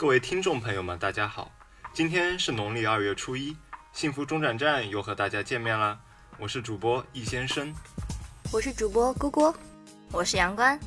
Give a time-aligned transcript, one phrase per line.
[0.00, 1.52] 各位听众朋友们，大家好！
[1.92, 3.54] 今天是农历二月初一，
[3.92, 6.00] 幸福中转站又和大家见面啦。
[6.38, 7.70] 我是主播易先生，
[8.50, 9.54] 我是主播郭郭，
[10.10, 10.80] 我是杨关。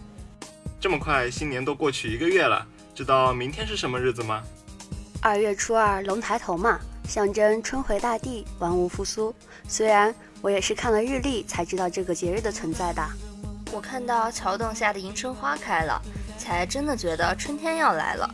[0.81, 4.41] 这么快，新年都过去一个月了，知道明天是什么日子吗？
[5.21, 9.31] 二月初二龙抬头嘛，象征春回大地，万物复苏。
[9.67, 10.11] 虽然
[10.41, 13.07] 我也是看了日历才知道这个节日的存在的。
[13.71, 16.01] 我看到桥洞下的迎春花开了，
[16.39, 18.27] 才真的觉得春天要来了。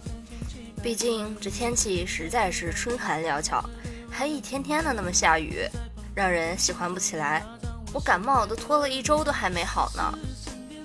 [0.81, 3.63] 毕竟这天气实在是春寒料峭，
[4.09, 5.67] 还一天天的那么下雨，
[6.15, 7.43] 让人喜欢不起来。
[7.91, 10.19] 我感冒都拖了一周都还没好呢。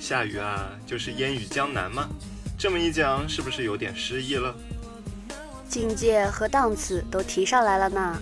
[0.01, 2.09] 下雨啊，就是烟雨江南嘛。
[2.59, 4.55] 这么一讲，是不是有点诗意了？
[5.69, 8.21] 境界和档次都提上来了呢。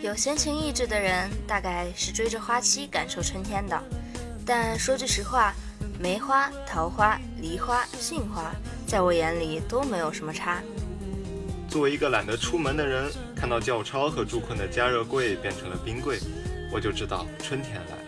[0.00, 3.80] 有闲情逸致的人，大概是追着花期感受春天的。
[4.44, 5.54] 但说句实话，
[6.00, 8.52] 梅花、桃花、梨花、杏花，
[8.86, 10.60] 在我眼里都没有什么差。
[11.72, 16.18] 作为一个懒得出门的人，看到教超和朱坤的加热柜变成了冰柜，
[16.70, 18.02] 我就知道春天来了。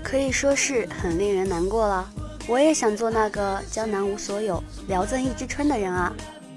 [0.00, 2.08] 可以说是很令人难过了。
[2.46, 6.12] 我也想做那个江南无所有，聊赠一枝春的人啊，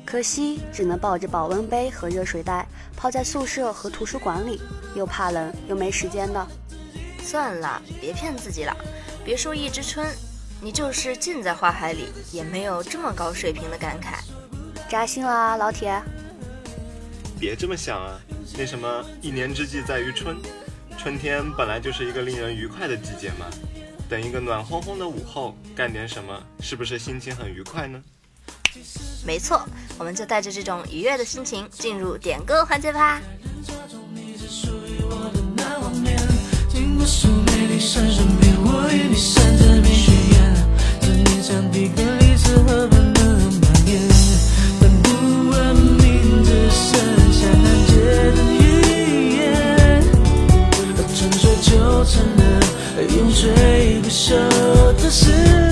[0.05, 4.61] 可惜只能抱着保温杯和热水袋，泡在宿舍和图书馆里，
[4.93, 6.47] 又怕冷又没时间的。
[7.23, 8.77] 算了，别骗自己了。
[9.25, 10.05] 别说一枝春，
[10.61, 14.19] 你就是浸在花海里，也没有这么高水平的感慨。
[14.87, 15.99] 扎心了，老铁。
[17.39, 18.19] 别这么想啊！
[18.57, 20.35] 那什么，一年之计在于春，
[20.97, 23.45] 春天本来就是一个令人愉快的季节嘛。
[24.09, 28.01] 等一个暖烘烘的午后，干点什么，是不是心情很愉快呢？
[29.25, 29.63] 没错，
[29.97, 33.21] 我们就带着这种愉悦的心情进入点歌环节吧。
[47.51, 47.91] 难解
[48.35, 50.03] 的语言
[51.15, 52.41] 传说就成了
[53.17, 54.33] 永垂不朽
[55.01, 55.66] 的诗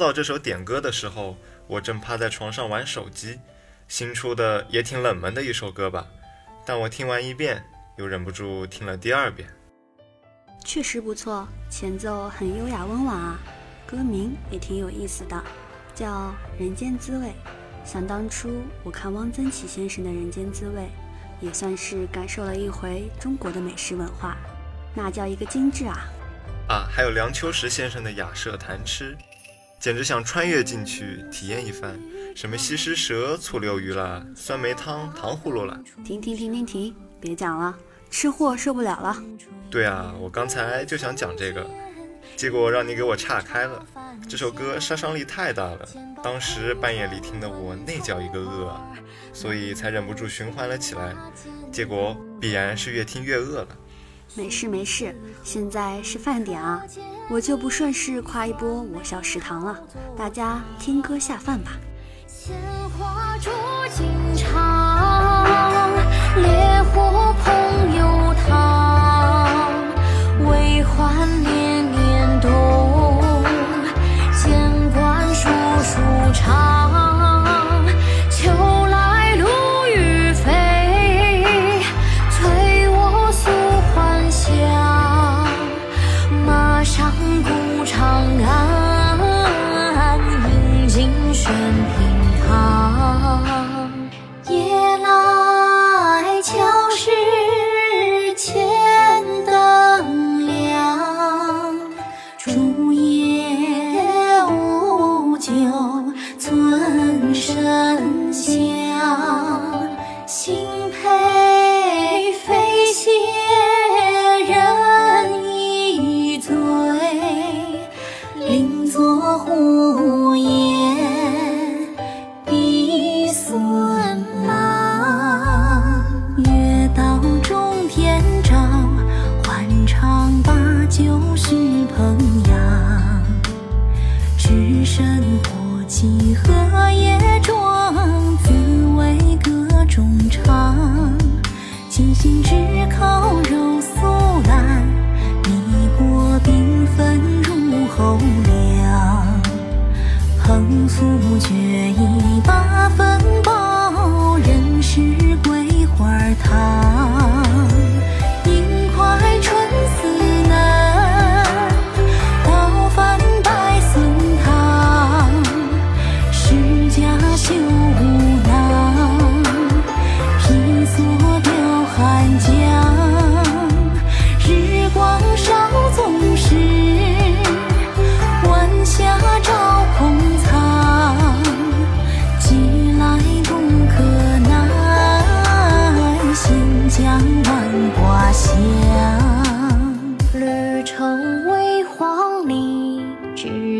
[0.00, 3.38] 到这首点歌的时候，我正趴在床上玩手机。
[3.86, 6.06] 新出的也挺冷门的一首歌吧，
[6.64, 7.62] 但我听完一遍，
[7.98, 9.46] 又忍不住听了第二遍。
[10.64, 13.38] 确实不错，前奏很优雅温婉啊，
[13.86, 15.44] 歌名也挺有意思的，
[15.94, 16.28] 叫
[16.58, 17.26] 《人间滋味》。
[17.84, 20.82] 想当初我看汪曾祺先生的《人间滋味》，
[21.42, 24.36] 也算是感受了一回中国的美食文化，
[24.94, 25.98] 那叫一个精致啊！
[26.68, 29.14] 啊，还有梁秋实先生的《雅舍谈吃》。
[29.80, 31.98] 简直想穿越进去体验一番，
[32.36, 35.80] 什么西施蛇、醋溜鱼啦，酸梅汤、糖葫芦啦。
[36.04, 37.74] 停停停停停，别讲了，
[38.10, 39.16] 吃货受不了了。
[39.70, 41.66] 对啊，我刚才就想讲这个，
[42.36, 43.82] 结果让你给我岔开了。
[44.28, 45.88] 这首歌杀伤力太大了，
[46.22, 48.92] 当时半夜里听的我那叫一个饿啊，
[49.32, 51.16] 所以才忍不住循环了起来。
[51.72, 53.68] 结果必然是越听越饿了。
[54.34, 56.82] 没事没事，现在是饭点啊，
[57.28, 59.78] 我就不顺势夸一波我校食堂了。
[60.16, 61.72] 大家听歌下饭吧。
[62.26, 62.54] 鲜
[62.98, 63.52] 花灼
[63.88, 64.06] 金
[66.36, 67.19] 烈火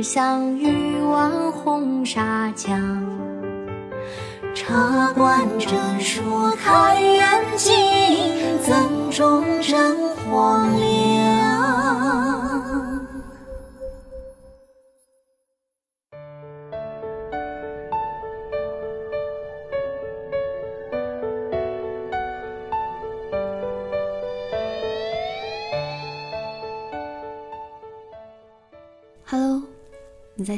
[0.02, 3.04] 向欲望红纱江，
[4.54, 7.74] 茶馆正说开元景，
[8.62, 8.74] 怎
[9.10, 11.59] 中正黄粱。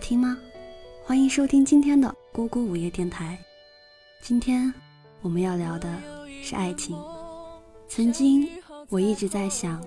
[0.02, 0.36] 听吗？
[1.04, 3.38] 欢迎收听今天的姑姑午夜电台。
[4.20, 4.74] 今天
[5.20, 5.88] 我们要聊的
[6.42, 7.00] 是爱情。
[7.86, 8.48] 曾经
[8.88, 9.80] 我一直在想，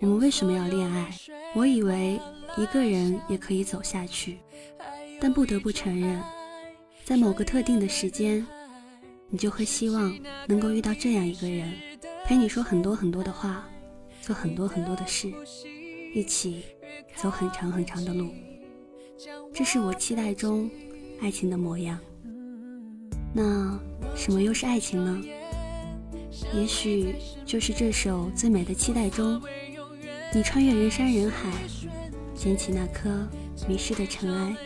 [0.00, 1.14] 我们为什么要恋爱？
[1.54, 2.18] 我以为
[2.56, 4.38] 一个人也可以走下去，
[5.20, 6.18] 但不得不承认，
[7.04, 8.44] 在某个特定的时间，
[9.28, 10.18] 你就会希望
[10.48, 11.70] 能够遇到这样一个人，
[12.24, 13.68] 陪你说很多很多的话，
[14.22, 15.30] 做很多很多的事，
[16.14, 16.64] 一起
[17.14, 18.32] 走很长很长的路。
[19.52, 20.70] 这是我期待中
[21.20, 21.98] 爱情的模样。
[23.34, 23.78] 那
[24.16, 25.22] 什么又是爱情呢？
[26.54, 27.14] 也许
[27.44, 29.40] 就是这首最美的期待中，
[30.34, 31.50] 你穿越人山人海，
[32.34, 33.28] 捡起那颗
[33.68, 34.56] 迷失的尘埃。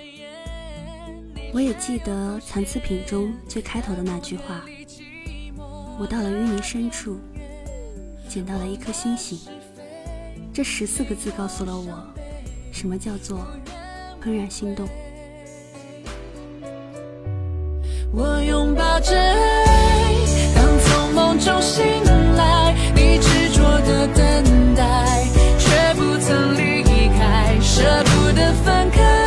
[1.52, 4.64] 我也记得残次品中最开头的那句话：
[5.98, 7.18] 我到了淤泥深处，
[8.28, 9.38] 捡到了一颗星星。
[10.52, 12.06] 这十四个字告诉了我，
[12.72, 13.44] 什么叫做。
[14.24, 14.88] 怦然心动，
[18.10, 20.14] 我拥抱着爱，
[20.54, 21.84] 当从梦中醒
[22.34, 25.24] 来，你执着的等待，
[25.58, 26.82] 却不曾离
[27.18, 29.23] 开，舍不得分开，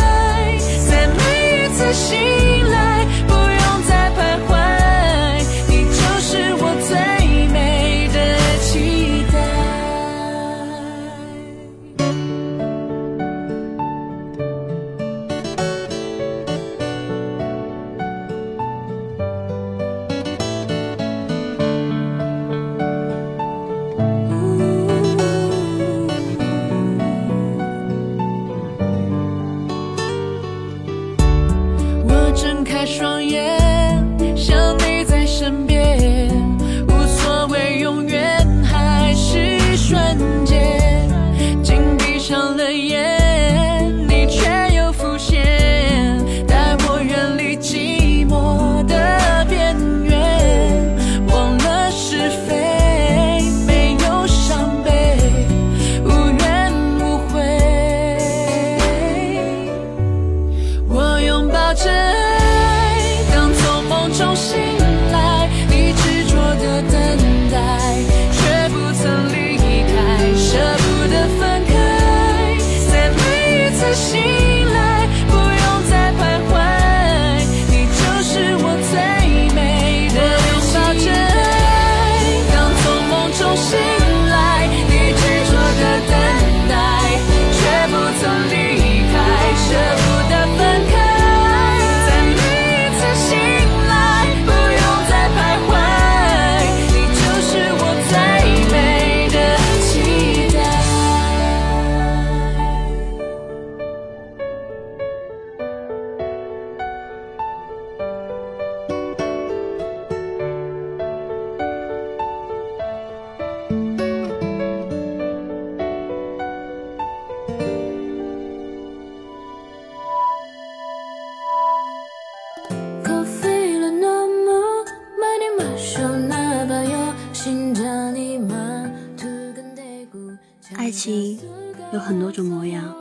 [132.08, 132.96] 很多种模样，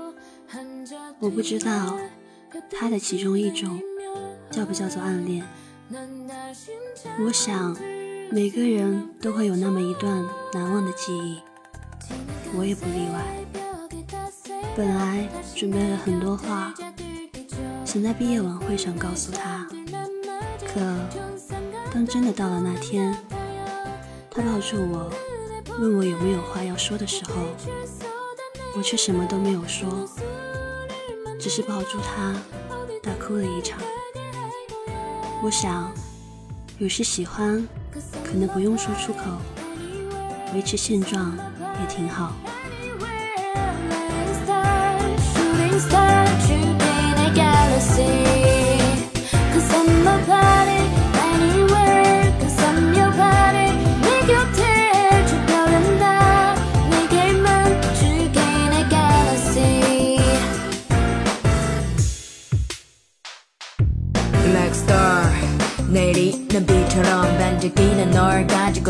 [1.20, 1.96] 我不知道
[2.72, 3.80] 他的其中一种，
[4.50, 5.46] 叫不叫做暗恋？
[7.20, 7.76] 我想，
[8.32, 11.40] 每个人都会有那么一段难忘的记忆，
[12.58, 13.22] 我也不例外。
[14.76, 16.74] 本来准备了很多话，
[17.84, 19.68] 想在毕业晚会上告诉他，
[20.66, 20.80] 可
[21.94, 23.16] 当真的到了那天，
[24.28, 25.12] 他抱住我，
[25.78, 27.34] 问我有没有话要说的时候，
[28.76, 30.08] 我却什么都没有说，
[31.40, 32.34] 只是抱住他，
[33.02, 33.80] 大哭了一场。
[35.42, 35.90] 我想。
[36.78, 37.66] 有时喜欢，
[38.22, 39.20] 可能不用说出口，
[40.52, 41.34] 维持现状
[41.80, 42.34] 也挺好。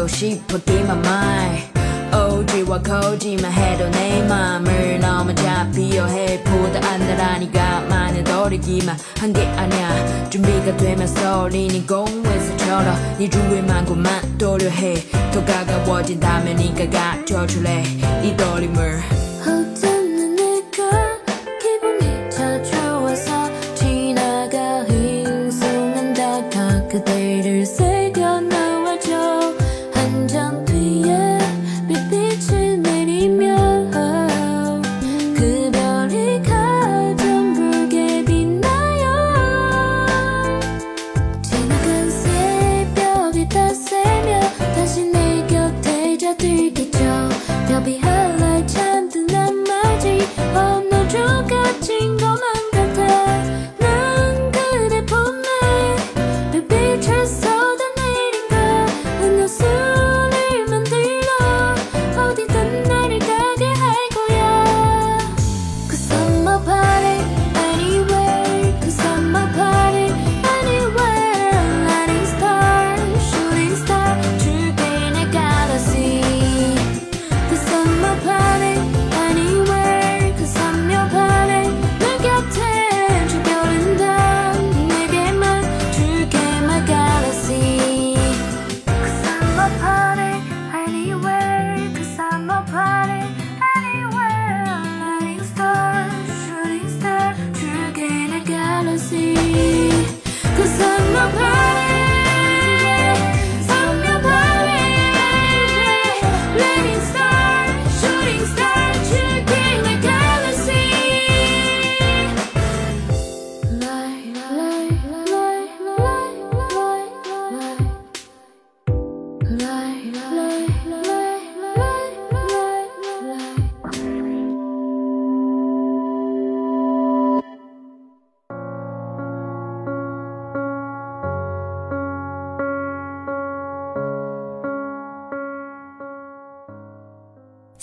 [0.06, 0.40] Keep
[0.84, 1.76] my mind.
[2.14, 6.42] 오지와 거짓만 해도 내 맘을 너무 잘 비워해.
[6.44, 10.30] 보다 안달하니까 많이 돌리기만 한 게 아니야.
[10.30, 14.94] 준비가 되면 쏠리니 공에서처럼 네 주위만 고만 도려 해.
[15.32, 17.82] 더 가까워진다면 네가 가져줄래?
[18.22, 19.00] 이 떨림을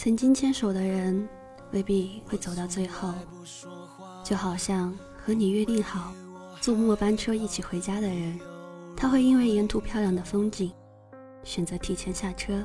[0.04, 1.26] 曾经牵手的人，
[1.72, 3.14] 未必会走到最后。
[4.22, 6.14] 就好像和你约定好
[6.60, 8.38] 坐末班车一起回家的人，
[8.98, 10.74] 他会因为沿途漂亮的风景，
[11.46, 12.62] 选择提前下车，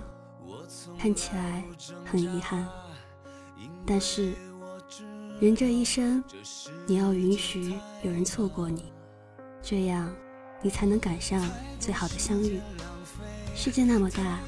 [0.98, 1.62] 看起来
[2.04, 2.66] 很遗憾。
[3.86, 4.32] 但是，
[5.38, 6.20] 人这一生，
[6.88, 8.92] 你要允许有人错过你，
[9.62, 10.12] 这样
[10.60, 11.40] 你才能赶上
[11.78, 12.58] 最好的相遇。
[13.54, 14.40] 世界那么大，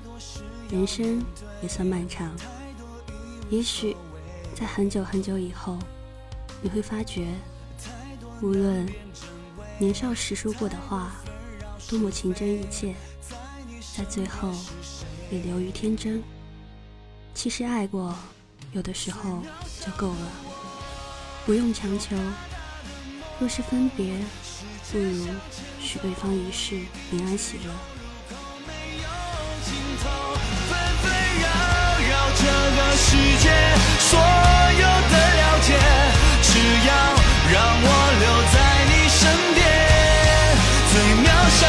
[0.72, 1.24] 人生
[1.62, 2.28] 也算漫长。
[3.50, 3.96] 也许，
[4.54, 5.76] 在很久很久以后，
[6.62, 7.26] 你会发觉，
[8.40, 8.88] 无论
[9.76, 11.16] 年少时说过的话
[11.88, 12.94] 多么情真意切，
[13.96, 14.54] 在最后
[15.32, 16.22] 也流于天真。
[17.34, 18.14] 其实爱过，
[18.70, 19.42] 有的时候
[19.84, 20.32] 就够了，
[21.44, 22.16] 不用强求。
[23.40, 24.14] 若是分别，
[24.92, 25.26] 不如
[25.80, 27.99] 许对方一世平安喜乐。
[33.02, 33.48] 世界
[33.98, 35.68] 所有的了解，
[36.42, 36.50] 只
[36.86, 36.90] 要
[37.50, 37.88] 让我
[38.20, 38.54] 留在
[38.90, 39.18] 你身
[39.54, 39.58] 边。
[40.92, 40.92] 最
[41.24, 41.26] 渺
[41.58, 41.62] 小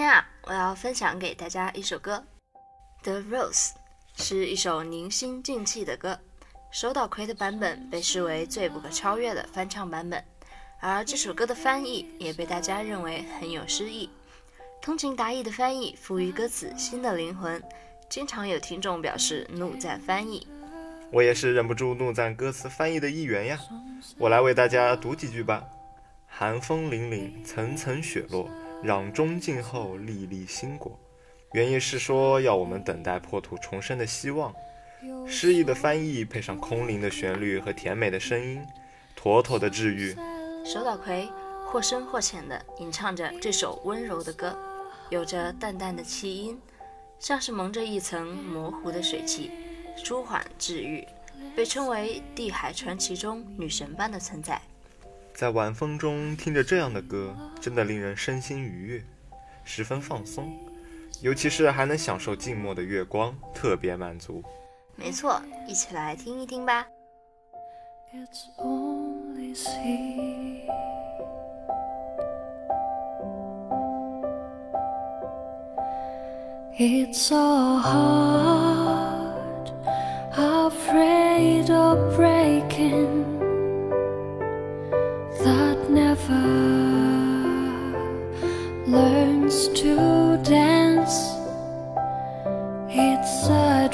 [0.00, 2.24] 今天啊，我要分享给大家一首歌，
[3.04, 3.68] 《The Rose》，
[4.16, 6.18] 是一首宁心静气的歌。
[6.70, 10.24] 手岛葵的版本被视为最不可超越的翻唱版本，
[10.80, 14.08] 而这首歌的翻译也被大家认为很有诗意。
[14.80, 17.62] 通情达意的翻译赋予歌词新的灵魂，
[18.08, 20.48] 经常有听众表示怒赞翻译。
[21.12, 23.58] 我也是忍不住怒赞歌词翻译的一员呀。
[24.16, 25.62] 我来为大家读几句吧。
[26.26, 28.48] 寒风凛凛，层层雪落，
[28.84, 30.98] 攘中尽后粒粒新果。
[31.52, 34.54] 原意是说要我们等待破土重生的希望。
[35.26, 38.62] 诗意的翻译配上空灵的旋律和甜美的声音，
[39.16, 40.14] 妥妥的治愈。
[40.64, 41.26] 手岛葵
[41.66, 44.56] 或深或浅地吟唱着这首温柔的歌，
[45.08, 46.60] 有着淡淡的气音，
[47.18, 49.50] 像是蒙着一层模糊的水汽，
[49.96, 51.06] 舒缓治愈，
[51.56, 54.60] 被称为地海传奇中女神般的存在。
[55.40, 59.02] 在晚风中听着这样的歌，真的令人身心愉悦，
[59.64, 60.52] 十分放松。
[61.22, 64.44] 尤其是还能享受静默的月光，特别满足。
[64.96, 66.86] 没错，一起来听一听吧。
[68.12, 70.68] It's only sea.
[76.78, 79.72] It's a heart
[80.36, 83.19] afraid of breaking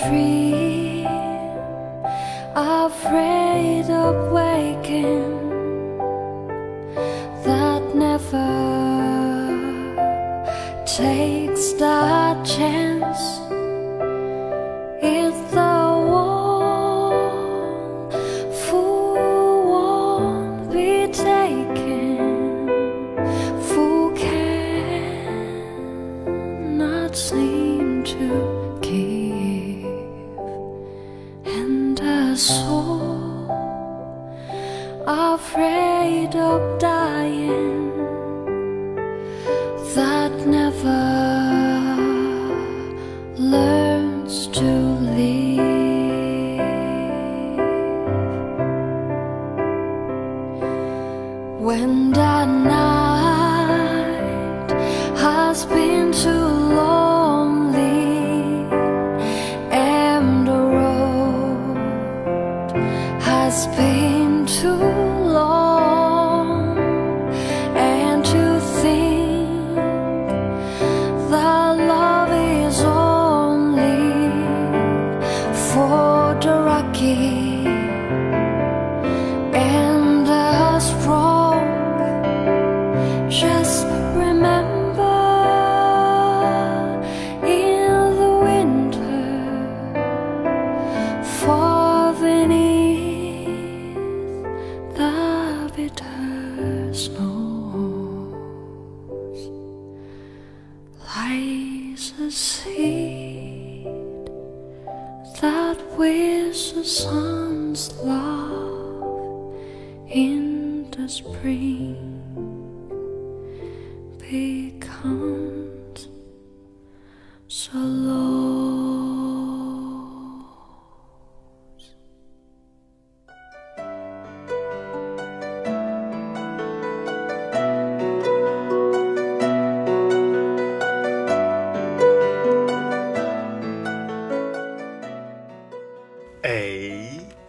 [0.06, 1.06] It's dream
[2.54, 5.58] afraid of waking
[7.44, 8.52] that never
[10.86, 13.40] takes that chance.
[15.02, 17.30] If the one
[18.52, 22.66] fool won't be taken,
[26.64, 28.55] cannot seem to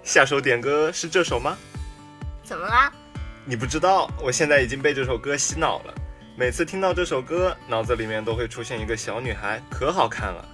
[0.08, 1.58] 下手点歌是这首吗？
[2.42, 2.90] 怎么啦？
[3.44, 5.94] 你不知道，我现在已经被这首歌洗脑了。
[6.34, 10.48] 每次听到这首歌，脑子里面都会出现一个小女孩，可好看了。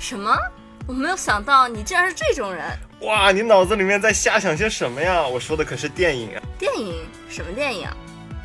[0.00, 0.36] 什么？
[0.88, 2.76] 我没有想到你竟然是这种人。
[3.02, 5.24] 哇，你脑子里面在瞎想些什么呀？
[5.24, 6.42] 我说的可是电影啊。
[6.58, 7.06] 电影？
[7.28, 7.96] 什么电影啊？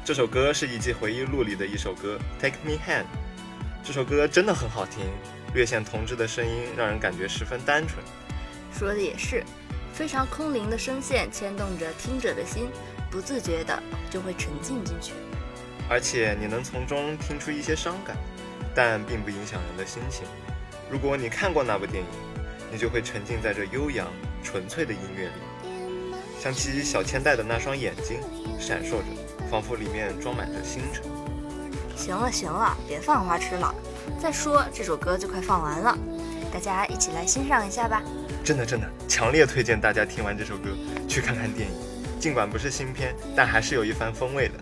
[0.06, 3.02] 这首歌是《一季回忆录》里的一首歌，《Take Me Hand》。
[3.84, 5.04] 这首歌真的很好听，
[5.56, 8.06] 略显童稚的声音让人感觉十分单纯。
[8.72, 9.44] 说的也是，
[9.98, 12.70] 非常空灵的声线牵动着听者的心，
[13.10, 13.82] 不自觉的
[14.12, 15.14] 就会沉浸进去。
[15.90, 18.16] 而且你能从中听出一些伤感，
[18.76, 20.28] 但并不影响人的心情。
[20.88, 22.10] 如果你看过那部电影，
[22.72, 24.08] 你就会沉浸在这悠扬
[24.44, 28.20] 纯粹的音乐里，想起小千代的那双眼睛，
[28.60, 31.04] 闪烁着，仿佛里面装满着星辰。
[31.96, 33.74] 行了行了，别犯花痴了。
[34.22, 35.98] 再说这首歌就快放完了，
[36.54, 38.02] 大家一起来欣赏一下吧。
[38.44, 40.70] 真的真的，强烈推荐大家听完这首歌
[41.08, 41.76] 去看看电影，
[42.20, 44.54] 尽管不是新片，但还是有一番风味的。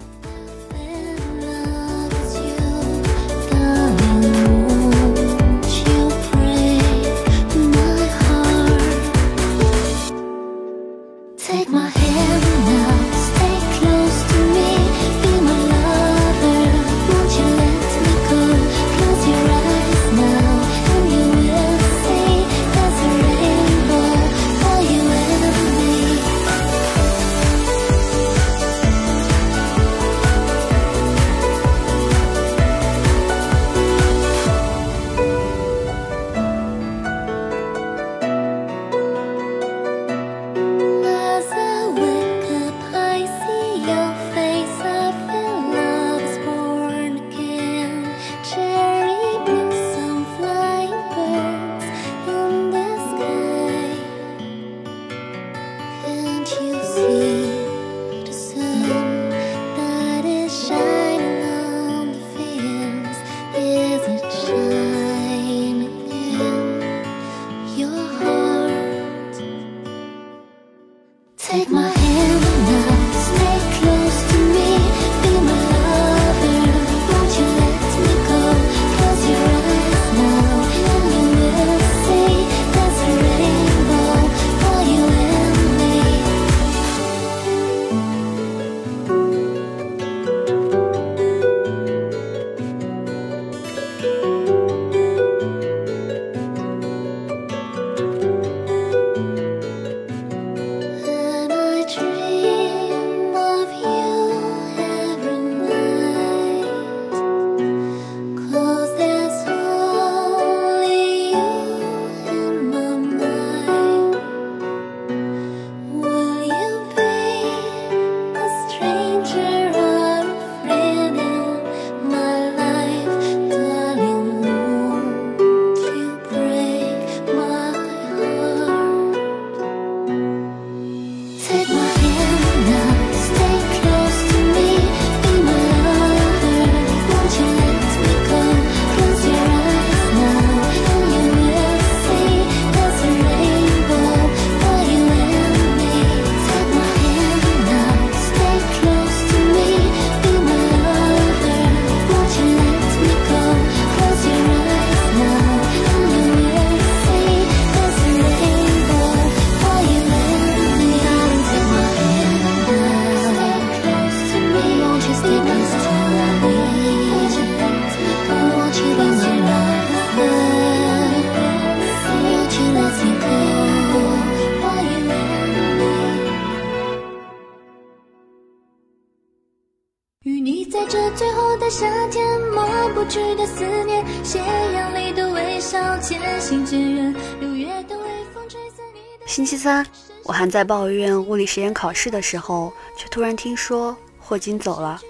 [189.66, 189.84] 三，
[190.22, 195.02] 我还在抱怨物理实验考试的时候，却突然听说霍金走了，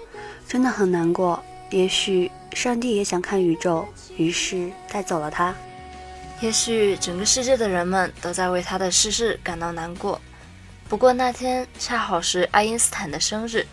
[0.48, 1.44] 真的很难过。
[1.68, 5.54] 也许上帝也想看宇宙，于是带走了他。
[6.40, 10.18] 也许整个世界的人们都在为他的逝世感到难过。
[10.88, 13.66] 不过那天恰好是爱因斯坦的生日，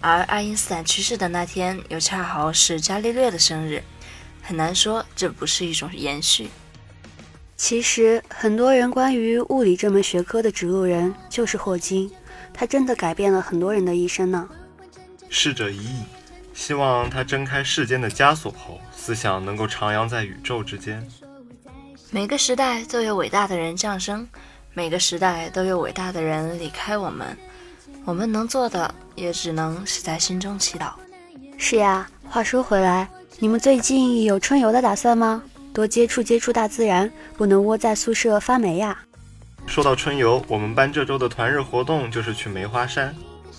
[0.00, 3.82] 而爱因斯坦去世的那天又恰好是伽利略的生日，
[4.40, 6.50] 很难说这不是一种延续。
[7.62, 12.10] 其实，很多人关于物理这门学科的指路人就是霍金，
[12.54, 14.48] 他真的改变了很多人的一生呢。
[15.28, 16.02] 逝者已矣，
[16.54, 21.06] 希望他挣开世间的枷锁后，思想能够徜徉在宇宙之间。
[22.10, 24.26] 每个时代都有伟大的人降生，
[24.72, 27.36] 每个时代都有伟大的人离开我们，
[28.06, 30.92] 我们能做的也只能是在心中祈祷。
[31.58, 33.06] 是呀，话说回来，
[33.38, 35.42] 你们最近有春游的打算吗？
[35.72, 38.98] 多接触接触大自然，不能窝在宿舍发霉呀。
[39.66, 43.14] 说到春游，我们班这周的团日活动就是去梅花山，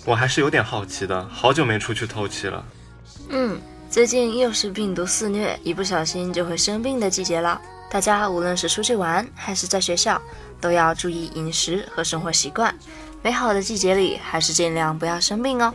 [0.06, 2.65] 我还是有点好奇的，好久没出去透气了。
[3.30, 7.62] 嗯，最近又是病毒肆虐，一不小心就会生病的季节了。
[7.89, 10.21] 大家无论是出去玩还是在学校，
[10.60, 12.74] 都要注意饮食和生活习惯。
[13.21, 15.74] 美好的季节里，还是尽量不要生病哦。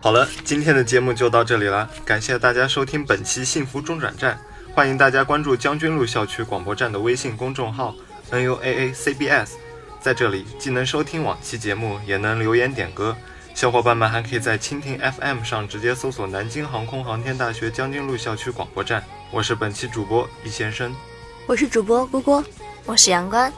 [0.00, 4.40] 好了，今天的节目就到这里了，感谢大家收听本期幸福中转站，
[4.74, 7.94] 欢迎大家关注将军路校区广播站的微信公众号
[8.30, 9.58] N U A A C B S，
[10.00, 13.14] 在这里既能收听往期节目，也能留言点歌。
[13.52, 19.04] 小伙伴们还可以在蜻蜓 FM 上直接搜索南京航空航天大学将军路校区广播站。
[19.32, 20.94] 我是本期主播易先生。
[21.46, 22.42] 我是主播郭郭，
[22.86, 23.52] 我是杨关，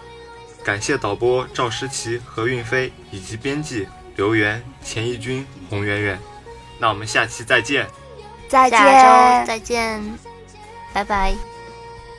[0.65, 6.19] 感谢导播赵诗琪、何运飞以及编辑刘源、钱义军、洪媛媛。
[6.81, 7.87] 那我们下期再见，
[8.49, 10.32] 再见，下周再见，
[10.93, 11.35] 拜拜。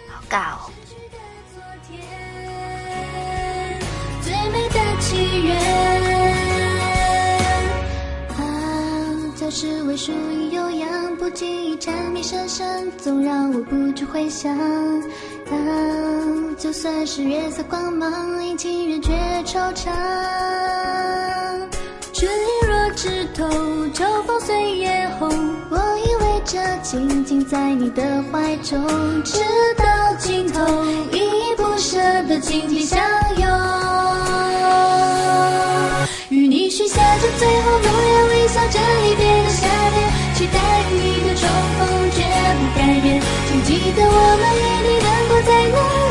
[0.07, 0.71] 好尬哦。
[4.21, 5.55] 最美的祈愿
[8.37, 8.41] 啊，
[9.35, 14.57] 教室为数以悠扬，不经意蝉鸣声声，总让我不住回想。
[14.57, 15.53] 啊，
[16.57, 19.11] 就算是月色光芒，引起人却
[19.43, 19.91] 惆怅。
[26.83, 28.77] 紧紧在你的怀中，
[29.23, 29.39] 直
[29.77, 32.99] 到尽头，依依不舍的紧紧相
[33.37, 33.47] 拥。
[36.27, 40.59] 与你许下这最后诺言，微笑着离别的夏天，期待
[40.91, 41.47] 与你的重
[41.79, 42.21] 逢，绝
[42.59, 43.21] 不改变。
[43.47, 46.02] 请记得我们与你等过，在那。